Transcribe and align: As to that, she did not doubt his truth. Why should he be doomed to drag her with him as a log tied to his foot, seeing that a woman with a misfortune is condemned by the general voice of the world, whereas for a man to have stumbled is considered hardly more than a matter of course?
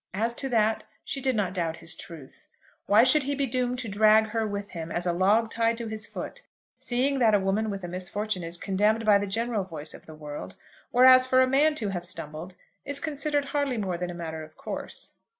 As 0.15 0.33
to 0.33 0.49
that, 0.49 0.83
she 1.05 1.21
did 1.21 1.35
not 1.35 1.53
doubt 1.53 1.77
his 1.77 1.93
truth. 1.93 2.47
Why 2.87 3.03
should 3.03 3.21
he 3.21 3.35
be 3.35 3.45
doomed 3.45 3.77
to 3.77 3.87
drag 3.87 4.29
her 4.29 4.47
with 4.47 4.71
him 4.71 4.91
as 4.91 5.05
a 5.05 5.13
log 5.13 5.51
tied 5.51 5.77
to 5.77 5.85
his 5.89 6.07
foot, 6.07 6.41
seeing 6.79 7.19
that 7.19 7.35
a 7.35 7.39
woman 7.39 7.69
with 7.69 7.83
a 7.83 7.87
misfortune 7.87 8.43
is 8.43 8.57
condemned 8.57 9.05
by 9.05 9.19
the 9.19 9.27
general 9.27 9.63
voice 9.63 9.93
of 9.93 10.07
the 10.07 10.15
world, 10.15 10.55
whereas 10.89 11.27
for 11.27 11.39
a 11.39 11.47
man 11.47 11.75
to 11.75 11.89
have 11.89 12.07
stumbled 12.07 12.55
is 12.83 12.99
considered 12.99 13.45
hardly 13.53 13.77
more 13.77 13.95
than 13.95 14.09
a 14.09 14.15
matter 14.15 14.41
of 14.43 14.57
course? 14.57 15.17